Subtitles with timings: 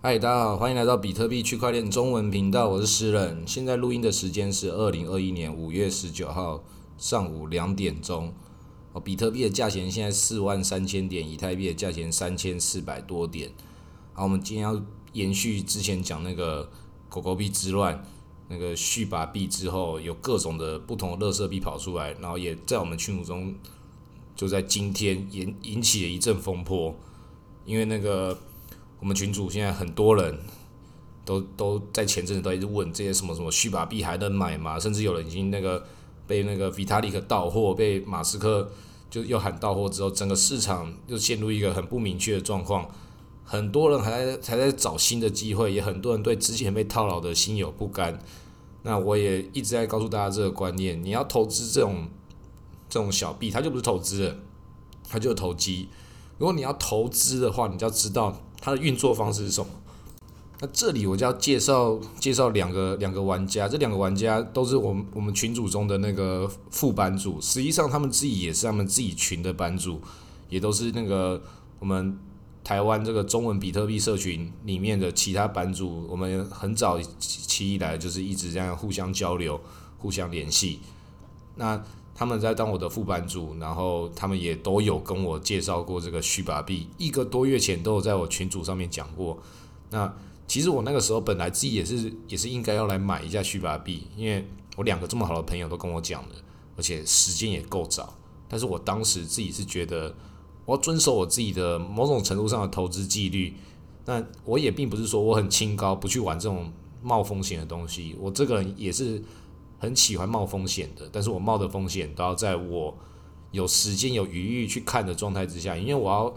[0.00, 3.42] 嗨，大家好，欢迎来到比特币区块链中文频道，我是诗人。
[3.44, 6.62] 现在录音的时间是二零二一年五月十九号
[6.96, 8.32] 上午两点钟。
[8.92, 13.50] 哦，比特币的价钱现在四万三千点，以太币的价钱三千四百多点。
[14.12, 14.80] 好，我们今天要
[15.14, 16.70] 延续之前讲那个
[17.08, 18.06] 狗狗币之乱，
[18.46, 23.52] 那个续把币之后，有各种的不同的乐色币跑出来，然后也在我们群组中，
[24.36, 26.94] 就在今天引引起了一阵风波，
[27.64, 28.38] 因为那个。
[29.00, 30.38] 我们群主现在很多人
[31.24, 34.78] 都都在前阵子都一直问这些什么什么虚把币还能买吗？
[34.78, 35.84] 甚至有人已经那个
[36.26, 38.70] 被那个 Vitalik 到货，被马斯克
[39.08, 42.90] 就又喊到货之后，整个市场又陷入一个很不明确的状况。
[43.44, 48.18] 很多人还在还在找新的机会，也很多人对之前被套牢的心有不甘。
[48.82, 52.08] 那我也一直在告诉大家这个观念：你要投资这种
[52.88, 54.36] 这种小币，它就不是投资了，
[55.08, 55.88] 它就是投机。
[56.38, 58.40] 如果你要投资的话，你就要知道。
[58.60, 59.70] 它的运作方式是什么？
[60.60, 70.00] 那这里我就要介绍介绍两个两个玩家，这两个玩家都是我们我们群组中的那个副班主，实际上他们自己也是他们自己群的班主，
[70.48, 71.40] 也都是那个
[71.78, 72.18] 我们
[72.64, 79.60] 台湾这个中文比特币社群里面的其他班主，我们很早期以来就是一直这样互相交流、
[79.98, 80.80] 互相联系。
[81.54, 81.80] 那
[82.18, 89.38] 他们在当我的副班主，然后他们也都有跟我介绍过这个虚把币，一个多月前都有在我群组上面讲过。
[89.90, 90.12] 那
[90.48, 94.44] 其实我那个时候本来自己也是也是应该要来买一下虚把币，因为
[94.76, 96.34] 我两个这么好的朋友都跟我讲的，
[96.76, 98.12] 而且时间也够早。
[98.48, 100.12] 但是我当时自己是觉得
[100.64, 103.54] 我要遵守我自己的某种程度上的投资纪律。
[104.06, 108.16] 那我也并不是说我很清高，不去玩这种冒风险的东西。
[108.18, 109.22] 我这个人也是。
[109.78, 112.96] 很喜欢冒风险的，但是我冒的风险都要在我
[113.52, 116.34] 有时间有余裕去看的状态之下，因为我要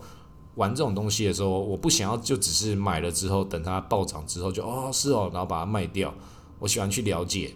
[0.56, 6.14] 玩这种东西的时候，我不想要就只是买了之后等它暴涨之后就哦是哦，然后把它卖掉。
[6.59, 7.56] 我喜欢去了解，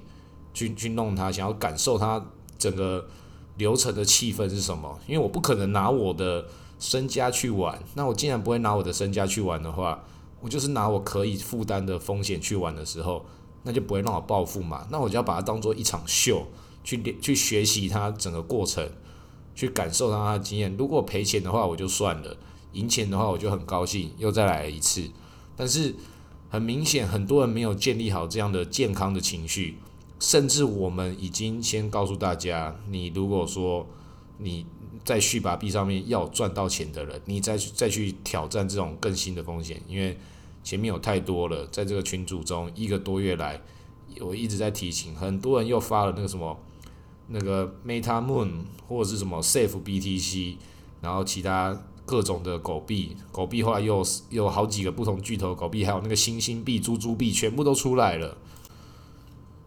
[0.54, 2.26] 去去弄它，想要感受它
[2.58, 3.08] 整个
[3.58, 5.00] 流程的气氛是什么。
[5.08, 6.46] 因为我不可能拿我的
[6.80, 10.04] 身家去玩，那我既然不会拿我的身家去玩的话，
[10.42, 13.26] 我就是拿我可以负担的风险去玩的时候。
[13.66, 14.88] 那就不会让我暴富嘛？
[14.92, 16.46] 那我就要把它当做一场秀，
[16.84, 18.88] 去去学习它整个过程，
[19.56, 20.74] 去感受它的经验。
[20.78, 22.38] 如果赔钱的话，我就算了；
[22.74, 25.10] 赢钱的话，我就很高兴，又再来一次。
[25.56, 25.96] 但是
[26.48, 29.80] 很明显，很多人没有建立好这样的健康的情绪，
[30.20, 33.88] 甚至我们已经先告诉大家：你如果说
[34.38, 34.66] 你
[35.04, 40.16] 在续把币上面要赚到钱的人，你再去再去挑战这种更新的风险，因为。
[40.66, 43.62] 前面有太多了，在这个群组中，一个多月来，
[44.20, 46.58] 我一直在提醒，很多人又发了那个什么，
[47.28, 48.50] 那个 Meta Moon
[48.88, 50.56] 或者是什么 Safe BTC，
[51.02, 58.36] 然后其他各种的狗币，狗币后来又有好几个不同巨头狗币，还有那个星星币、猪猪币，全部都出来了。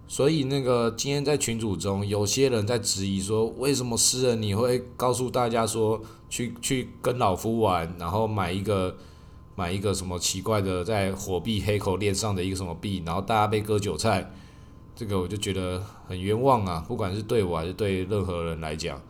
[0.09, 8.97] 所以那个今天在群组中，有些人在质疑说，为什么诗人你会告诉大家说，去去跟老夫玩，然后买一个。
[9.59, 14.31] 买一个什么奇怪的在火币黑口链上的一个什么币，然后大家被割韭菜，
[14.95, 16.85] 这个我就觉得很冤枉啊！
[16.87, 19.03] 不管是对我还是对任何人来讲，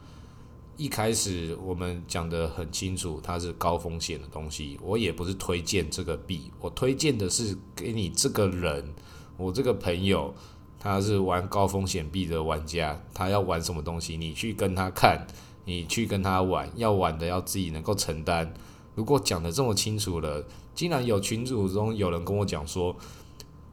[0.78, 8.94] 一开始我们讲的很清楚，它是高风险的东西，我也不是推荐这个币，我推荐的是给你这个人，
[9.36, 10.34] 我这个朋友
[10.80, 15.26] 他是玩高风险币的玩家，他要玩什么东西，你去跟他看，
[15.66, 18.54] 你去跟他玩，要玩的要自己能够承担。
[18.98, 20.44] 如果讲的这么清楚了，
[20.74, 22.96] 竟然有群主中有人跟我讲说，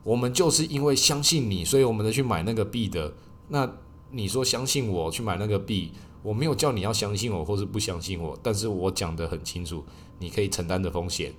[0.03, 3.12] 我们就是因为相信你，所以我们才去买那个币的。
[3.47, 3.68] 那
[4.12, 5.91] 你说相信我去买那个币，
[6.22, 9.84] 我没有叫你要相信我或是不相信我，但是我讲的很清楚，
[10.19, 11.34] 你可以承担的风险，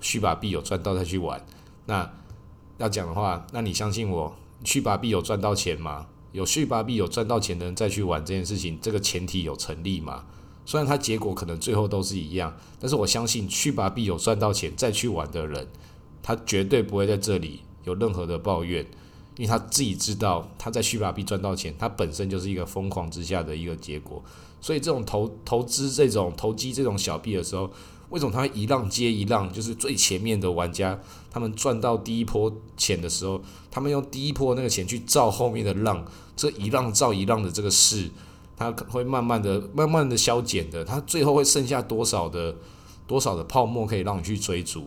[0.00, 1.46] 去把币有赚到再去玩。
[1.86, 2.10] 那
[2.78, 6.08] 要讲的话，那你相信我去把币有赚到钱吗？
[6.32, 10.24] 有续把币有赚到钱的人再去玩这件事情，这个前提有成立吗？
[10.70, 15.66] 虽然它结果可能最后都是一样，但是我相信去把币有赚到钱再去玩的人，
[16.22, 18.86] 他绝对不会在这里有任何的抱怨，
[19.36, 24.22] 因为他自己知道他在去把币赚到钱，他本身就是一个疯狂之下的一个结果。
[24.60, 27.68] 所以这种投投资这种投机这种小币的时候，
[28.10, 29.52] 为什么他一浪接一浪？
[29.52, 30.96] 就是最前面的玩家，
[31.32, 33.42] 他们赚到第一波钱的时候，
[33.72, 36.04] 他们用第一波那个钱去造后面的浪，
[36.36, 38.08] 这一浪造一浪的这个势。
[38.60, 42.54] 它会慢慢的、慢慢的消减的，它最后会剩下多少的、
[43.06, 44.86] 多少的泡沫可以让你去追逐？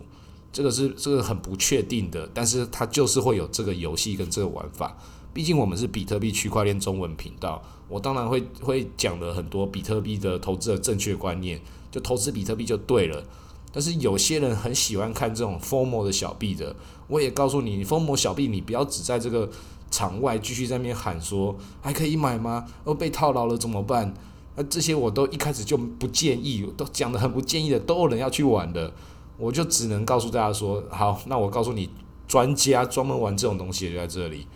[0.52, 4.96] 这个是这个很不确定的，但是它就是会有这个游戏跟这个玩法。
[5.34, 11.60] 毕竟我们是比特币区块链中文频道，我当然会会讲了很多比特币的投资的正确观念，
[11.90, 13.26] 就投资比特币就对了。
[13.72, 16.76] 但是有些人很喜欢看这种疯魔的小币的。
[17.08, 19.50] 我也告诉你，你疯魔小币，你不要只在这个
[19.94, 22.66] 场外继续在那边喊说还可以买吗？
[22.84, 24.12] 哦，被套牢了怎么办？
[24.56, 28.92] 那这些我都一开始就不建议，都讲的很不建议的，都有人要去玩的。
[29.38, 31.90] 我就只能告诉大家说，好，那我告诉你，
[32.28, 34.48] 专家专门玩这种东西就在这里。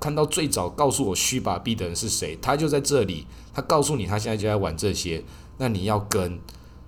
[0.00, 3.26] 看到最早告诉我虚把币的人是谁，他就在这里。
[3.54, 5.24] 他告诉你，他现在就在玩这些。
[5.56, 6.38] 那你要跟，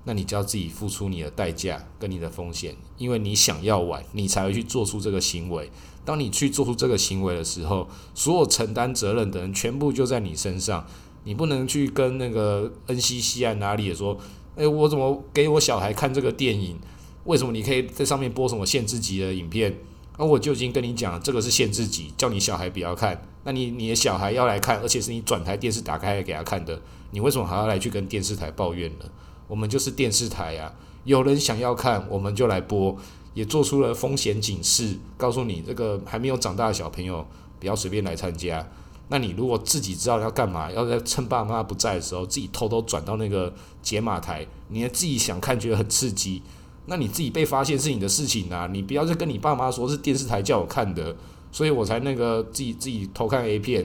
[0.05, 5.71] 那你就要自己付出你的代价跟你的风险，因为你想要玩，你才会去做出这个行为。
[6.05, 10.87] 当你去做出这个行为的时候，所有承担责任的人全部就在你身上。
[11.25, 14.19] 你不能去跟那个 NCC 啊哪里也说，
[14.57, 16.79] 诶，我怎么给我小孩看这个电影？
[17.25, 19.77] 为什么你可以在上面播什么限制级的影片？
[20.17, 23.23] 那我就已经跟你讲，这个是限制级，叫你小孩不要看。
[23.45, 26.81] 那你你的小孩要来看，而且是你转台电视打开给他看的，
[27.11, 29.05] 你为什么还要来去跟电视台抱怨呢？
[29.51, 32.97] 我们就是电视台呀，有人想要看，我们就来播，
[33.35, 37.27] 也做出了风险警示，告诉你这个还没有长大的小朋友
[37.59, 38.65] 不要随便来参加。
[39.09, 43.53] 那你如果自己知道要干嘛，要在趁爸妈不在的时候，自己偷偷转到那个
[43.83, 46.41] 解码台，你自己想看觉得很刺激。
[46.87, 51.17] 那你自己被发现是你的事情啊，你不要再跟你爸妈说是电视台叫我看的，
[51.51, 53.85] 所以我才那个自己自己偷看 A 片，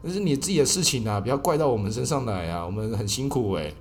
[0.00, 3.74] 那是你自己的事情啊，不要怪到我们身上来啊，我们很辛苦诶。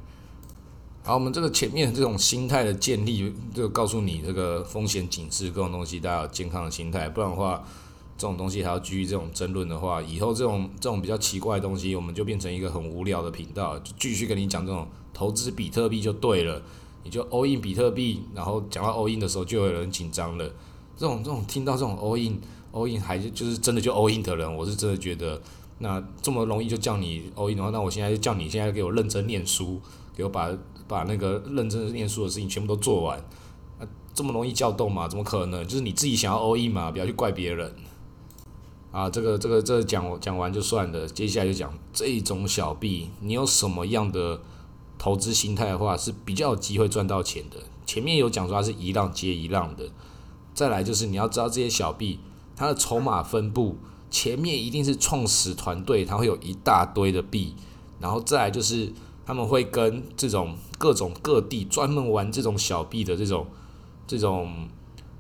[1.03, 7.63] 好，我们这个前面这种心态的建立，就告诉你这个风险警示各种东西，大家有健康的心态，不然的话，
[8.19, 16.62] 这种东西还要继续这种争论的话，以后这种这种比较奇怪的东西，我们就变成一个很无聊的频道，就继续跟你讲这种投资比特币就对了。
[17.03, 20.48] 你就 all in 比特币，然后讲到 all in 的时候，就有人紧张了。
[20.95, 22.39] 这种这种听到这种 all in
[22.71, 25.42] all in 还是就是真的就 all in 的人，我是真的觉得，
[25.80, 29.81] 那这么容易就叫你 all in 的话，那我现在就叫你现在给我认真念书，
[30.15, 30.56] 给我把
[30.92, 33.18] 把那个认真的念书的事情全部都做完。
[33.80, 35.08] 啊，这么容易叫动吗？
[35.08, 35.64] 怎么可能？
[35.66, 37.74] 就是你自己想要 all in 嘛，不要去怪别人。
[38.92, 44.42] 啊，这个这个这讲讲完就算了，接下来就讲这种小币，你有什么样的？
[44.98, 47.58] 投资心态的话是比较有机会赚到钱的。
[47.88, 49.90] 前面有讲说它是一浪接一浪的，
[50.54, 52.20] 再来就是你要知道这些小币
[52.56, 53.78] 它的筹码分布，
[54.12, 57.56] 前面一定是创始团队，它会有一大堆的币，
[58.00, 58.94] 然后再来就是
[59.26, 63.45] 他们会跟这种各种各地专门玩这种小币的这种
[64.07, 64.68] 这种，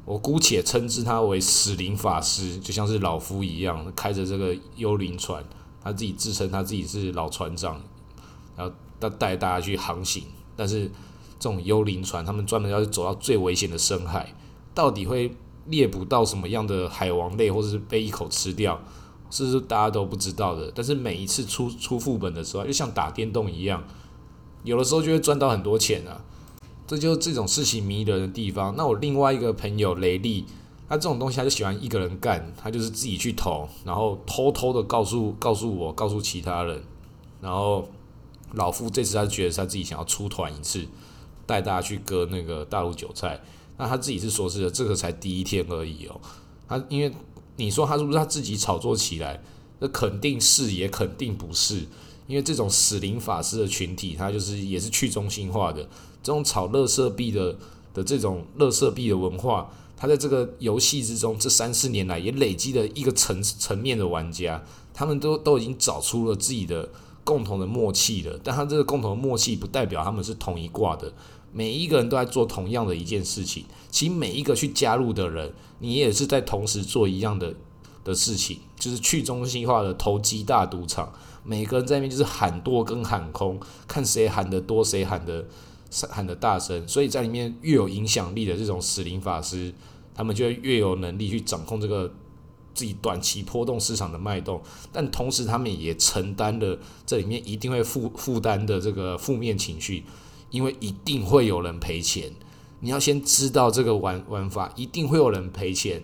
[0.05, 5.43] 我姑且称之他为死灵法师，就像是老夫一样，开着这个幽灵船，
[5.83, 7.79] 他自己自称他自己是老船长，
[8.57, 8.73] 然后。
[9.01, 10.25] 他带大家去航行，
[10.55, 10.85] 但是
[11.39, 14.31] 这种幽灵船，他们专门要走到最危险的深海，
[14.75, 15.35] 到底会
[15.65, 18.79] 猎捕到什么样的海王类，或者是被一口吃掉，
[19.31, 20.71] 是不是大家都不知道的？
[20.75, 23.83] 但是每一次出出副本的时候，就像打电动一样，
[24.63, 26.23] 有的时候就会赚到很多钱啊！
[26.87, 28.75] 这就是这种事情迷人的地方。
[28.75, 30.45] 那我另外一个朋友雷利，
[30.87, 36.83] 他这种东西他就喜欢一个人干，他就是自己去投，然后偷偷的告诉告诉我，告诉其他人，
[37.41, 37.87] 然后。
[38.55, 40.85] 老夫这次他觉得他自己想要出团一次，
[41.45, 43.39] 带大家去割那个大陆韭菜。
[43.77, 46.19] 那他自己是说是这个才第一天而已哦。
[46.67, 47.09] 他因为
[47.55, 49.41] 你说他是不是他自己炒作起来？
[49.79, 51.87] 那肯定是，也肯定不是。
[52.31, 55.81] 因为这种死灵法师的群体，他就是也是去中心化的。
[56.23, 57.57] 这种炒乐色币的
[57.93, 66.89] 的这种乐色币的文化，他在这个游戏之中，这三四年来也累积了一个层层面的玩家，他们都都已经找出了自己的。
[67.23, 71.13] 共同的默契了，但他这个共同的默契不代表他们是同一挂的。
[71.53, 77.53] 每一个人都在做同样的一件事情，其实每一个去加入的人，你也是在同时做一样的
[78.03, 81.13] 的事情，就是去中心化的投机大赌场。
[81.43, 85.45] 每个人在那边就是喊多跟喊空，看谁喊得多，谁喊得
[86.09, 86.87] 喊得大声。
[86.87, 89.71] 所以在里面越有影响力的这种死灵法师，
[90.15, 92.11] 他们就越有能力去掌控这个。
[92.73, 94.61] 自己短期波动市场的脉动，
[94.93, 100.05] 但同时他们也承担了这里面一定会负负担的这个负面情绪，
[100.51, 102.31] 因为一定会有人赔钱。
[102.79, 106.01] 你要先知道这个玩玩法，一定会有人赔钱。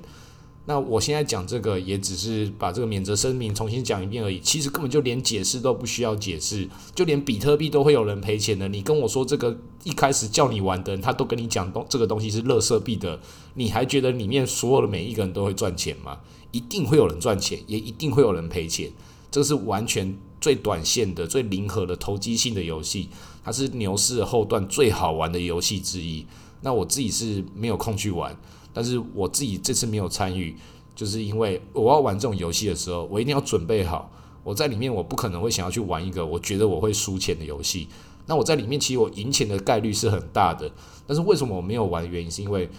[0.70, 4.38] 那我现在讲这个，也只是把这个免责声明重新讲一遍而已。
[4.42, 8.68] 其实根本就连解释都不需要解释，就连比特币都会有人赔钱的。
[8.68, 13.18] 你跟我说这个一开始叫你玩的人，他都跟你讲东这个东西是垃圾币的，
[13.54, 16.18] 你还觉得里面所有的每一个人都会赚钱吗？
[16.52, 18.92] 一定会有人赚钱，也一定会有人赔钱。
[19.32, 23.08] 这是完全最短线的、最零和的投机性的游戏，
[23.42, 26.26] 它是牛市后段最好玩的游戏之一。
[26.60, 28.38] 那我自己是没有空去玩。
[28.78, 30.56] 但是我自己这次没有参与，
[30.96, 34.12] 就是因为我要玩这种游戏的时候，我一定要准备好。
[34.44, 37.88] 我在里面，我不可能会想要去玩一个我觉得我会输钱的游戏。
[38.28, 40.72] 那我在里面，其实我赢钱的概率是很大的。
[41.08, 42.08] 但是为什么我没有玩？
[42.08, 42.70] 原因是因为，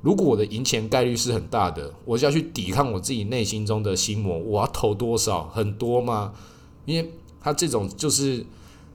[0.00, 4.38] 如果我的赢钱概率是很大的，我就要去抵抗我自己内心中的心魔。
[4.38, 5.50] 我要投多少？
[5.50, 6.32] 很多吗？
[6.86, 8.46] 因为他这种就是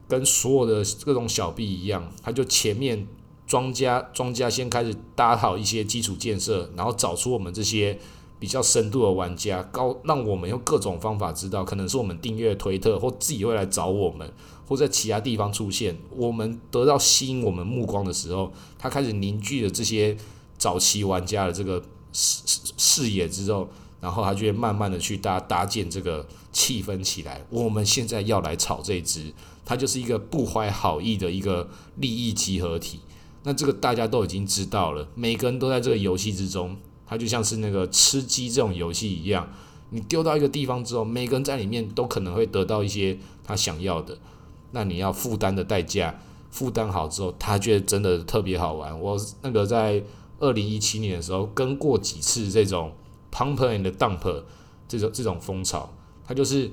[0.08, 3.06] 跟所有的各种小币一样，他就前面
[3.50, 8.00] 庄家庄家先开始搭好一些基础建设，然后找出我们这些。
[8.42, 14.32] 比较深度的玩家，高让我们用各种方法知道，可能是我们订阅推特，或自己会来找我们，
[14.66, 15.98] 或在其他地方出现。
[16.16, 20.16] 我们得到吸引我们目光的时候，他开始凝聚了这些
[20.58, 23.68] 早期玩家的这个视视视野之后，
[24.00, 27.46] 然后他就会慢慢的去搭搭建这个气氛起来。
[27.50, 29.34] 我们现在要来炒这只，
[29.66, 33.02] 它就是一个不怀好意的一个利益集合体。
[33.44, 36.76] 那这个大家都已经知道了，每个人都在这个游戏之中。
[37.12, 39.52] 它就像是那个吃鸡这种游戏一样，
[39.90, 44.16] 你丢到一个地方之后，每个人在里面都可能会得到一些他想要的，
[44.74, 46.20] 那你要负担的代价，
[46.52, 49.00] 负担好之后，他觉得真的特别好玩。
[49.00, 50.04] 我那个在
[50.38, 52.92] 二零一七年的时候跟过几次这种
[53.32, 54.44] pump and dump
[54.88, 55.92] 这种这种风潮，
[56.28, 56.70] 他就是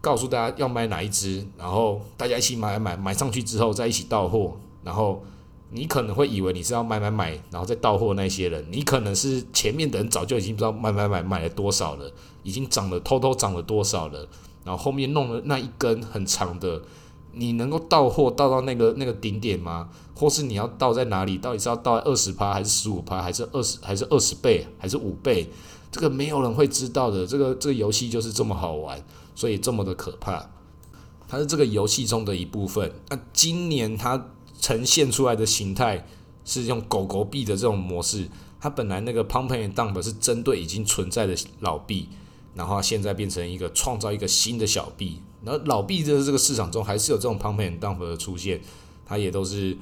[0.00, 5.22] 告诉大家要买哪一只，然后大家一起买买买上去之后再一起到货，然后。
[5.72, 12.10] 你可能会以为你是要买买买，然后再到货那些人，你可能是前面的人早就已经不知道买买买买了多少了，
[12.42, 14.26] 已经涨了偷偷涨了多少了，
[14.64, 16.82] 然后后面弄了那一根很长的，
[17.32, 19.88] 你能够到货到到那个那个顶点吗？
[20.16, 21.38] 或是你要到在哪里？
[21.38, 25.48] 到底是要到二十趴还是十五趴，还是二十还是二十倍还是五倍？
[25.92, 27.24] 这个没有人会知道的。
[27.24, 29.00] 这个这个游戏就是这么好玩，
[29.36, 30.50] 所以这么的可怕。
[31.28, 32.90] 它是这个游戏中的一部分。
[33.08, 34.26] 那今年它。
[34.60, 36.06] 呈现出来的形态
[36.44, 38.28] 是用狗狗币的这种模式，
[38.60, 42.08] 它本来那个 Pump and Dump 是针对已经存在的老币，
[42.54, 48.60] 然后现在变成一个创造一个新的小币，然后老币的这个市场中还是有这种 Pump and Dump 的出现，
[49.06, 49.76] 它也都是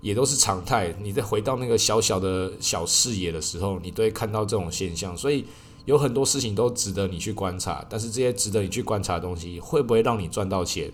[0.00, 0.94] 也都是常态。
[1.00, 5.44] 你再回到那个小小的小视野的时候，你都会看到这种现象，所以
[5.84, 7.84] 有很多事情都值得你去观察。
[7.88, 10.92] 但是这些值得你去观察的东西，会不会让你赚到钱？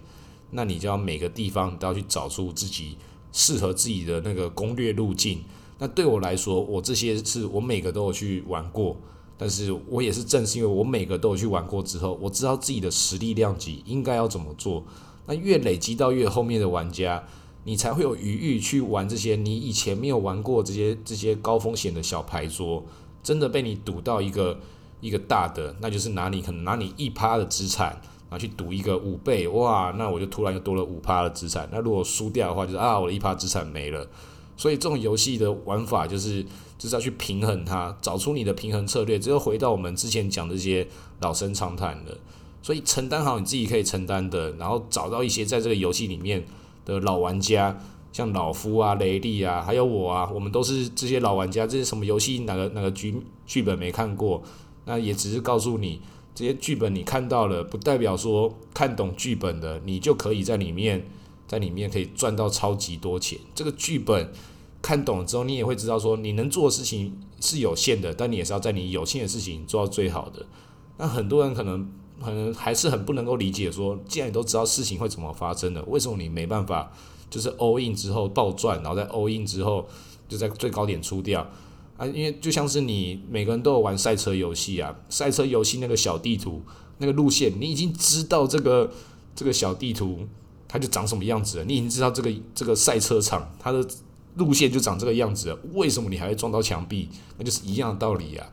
[0.50, 2.98] 那你就要每个地方都要去找出自己。
[3.32, 5.42] 适合自己的那个攻略路径。
[5.78, 8.96] 那对我来说，我这些是我每个都有去玩过，
[9.36, 14.84] 但是我也是正是因为我每个都有去玩过之后，我知道自己的实力量级应该要怎么做。
[15.26, 17.24] 那越累积到越后面的玩家，
[17.64, 22.84] 你才会有余裕去玩这些你以前没有玩过这些这些高风险的小牌桌。
[23.22, 24.58] 真的被你赌到一个
[25.00, 28.02] 一个大的，那就是拿你可能拿你一趴的资产。
[28.32, 31.68] 拿去赌一个五倍，哇，那我就突然又多了五趴的资产。
[31.70, 34.08] 那如果输掉的话，就是啊，我的一趴资产没了。
[34.56, 36.42] 所以这种游戏的玩法就是
[36.78, 39.18] 就是要去平衡它，找出你的平衡策略。
[39.18, 40.88] 只有回到我们之前讲这些
[41.20, 42.16] 老生常谈的，
[42.62, 46.42] 所以承担好你自己可以承担的，然后找到一些在这个游戏里面
[46.86, 47.78] 的老玩家，
[48.12, 51.66] 像老夫啊、雷利啊，还有我啊，我们都是这些老玩家。
[51.66, 54.42] 这些什么游戏哪个哪个剧剧本没看过，
[54.86, 56.00] 那也只是告诉你。
[56.34, 61.06] 这些剧本你看到了，不代表说看懂剧本的你就可以在里面，
[61.46, 63.38] 在里面可以赚到超级多钱。
[63.54, 64.32] 这个剧本
[64.80, 70.46] 看懂了之后，你也会知道说你能做的事情是有限的，但你也是要在你有限的事情做到最好的。
[70.96, 71.90] 那很多人可能
[72.22, 76.90] 可能还是很不能够理解说，既然你都知道事情会怎么发生的，为什么你没办法
[77.28, 79.86] 就是 all in 之后暴赚，然后在 all in 之后
[80.28, 81.46] 就在最高点出掉？
[81.96, 86.62] 啊，因为就像是你每个人都有玩赛车游戏啊，赛车游戏那个小地图
[86.98, 88.90] 那个路线，你已经知道这个
[89.34, 90.26] 这个小地图
[90.66, 93.86] 它就长什么样子了，你已经知道这个这个赛车场它的
[94.36, 97.08] 路线就长这个样子了，为什么你还会撞到墙壁？
[97.36, 98.50] 那就是一样的道理啊。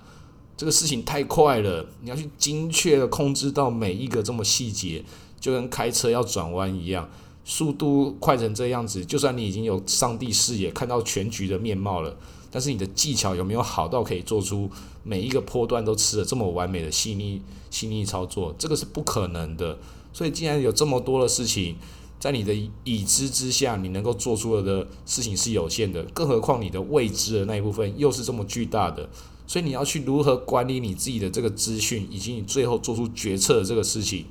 [0.58, 5.02] 这个事情太快了，你要去精确的控制到每一个这么细节，
[5.40, 7.10] 就跟开车要转弯一样，
[7.46, 12.18] 速度快成这样子，就算你已经有上帝视野看到全局的面貌了。
[12.52, 14.70] 但是你的技巧有没有好到可以做出
[15.04, 18.56] 每一个波段都吃的这么完美的细腻细腻操作？
[18.58, 19.78] 这个是不可能的。
[20.12, 21.76] 所以既然有这么多的事情
[22.20, 22.54] 在你的
[22.84, 29.08] 已知之下，你能够做出的事情是有限的，更何况你的未知的那一部分又是这么巨大的。
[29.46, 34.26] 所以你要去如何管理你自己的这个资讯，以及你最后做出决策的这个事情，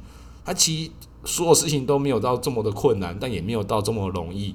[0.45, 0.91] 它其实
[1.25, 4.55] 所有事情都没有到这么的困难，但也没有到这么容易。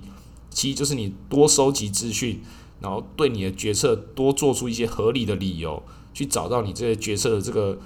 [0.50, 2.42] 其实就是你多收集资讯。
[2.84, 5.82] 然后对你的决策多做出一些合理的理由，
[6.14, 7.80] 去找到你这些决策的这个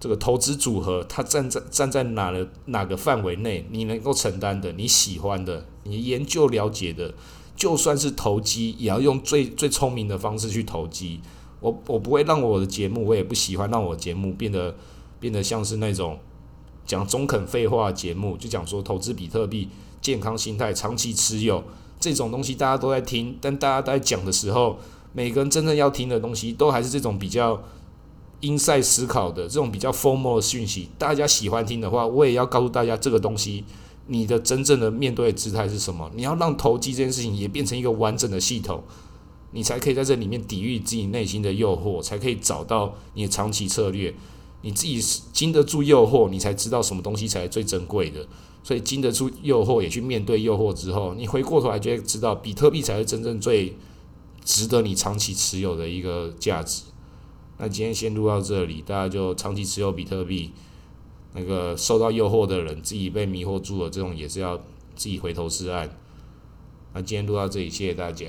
[0.00, 7.14] 这个投资组合，它站在站在哪的哪个范围内，你能够承担的，你喜欢的，你研究了解的，
[7.54, 11.20] 就算是投机，也要用最最聪明的方式去投机。
[11.60, 14.74] 我我不会让我的节目，我也不喜欢让我节目变得
[15.20, 16.18] 变得像是那种
[16.84, 19.68] 讲中肯废话节目，就讲说投资比特币，
[20.00, 21.62] 健康心态，长期持有。
[22.02, 24.76] 这种东西大家都在听，但大家在讲的时候，
[25.12, 27.62] 每个人真正要听的东西，都还是这种比较
[28.40, 30.88] 因赛思考的这种比较 formal 的讯息。
[30.98, 33.64] 大家喜欢听的话，我也要告诉大家这个东西，
[34.08, 36.10] 你的真正的面对的姿态是什么？
[36.16, 38.82] 你要让投机这件事情也变成一个完整的系统，
[39.52, 44.12] 你才可以在这里面抵御自己内心的诱惑，才可以找到你的长期策略。
[44.62, 45.00] 你自己
[45.32, 48.26] 经得住诱惑，你才知道什么东西才是最珍贵的。
[48.64, 53.76] 所以经得住诱惑，也去面对诱惑之后，你回过头来就会知道，比特币才是真正最
[54.44, 56.84] 值得你长期持有的一个价值。
[57.58, 60.52] 那今天先录到这里，大家就长期持有比特币。
[61.34, 64.56] 那个受到诱惑的人，自己被迷惑住了，这种也是要
[64.94, 65.88] 自己回头是岸。
[66.92, 68.26] 那今天录到这里，谢谢大家。